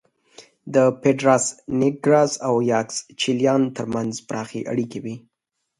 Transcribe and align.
د 0.73 0.75
پېډراس 1.01 1.45
نېګراس 1.79 2.31
او 2.47 2.55
یاکسچیلان 2.71 3.61
ترمنځ 3.77 4.13
پراخې 4.27 4.61
اړیکې 4.71 4.99
وې 5.03 5.15